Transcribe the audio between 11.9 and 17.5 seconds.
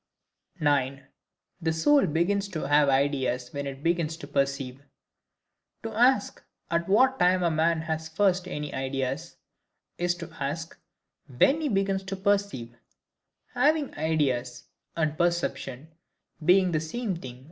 to perceive;—HAVING IDEAS, and PERCEPTION, being the same thing.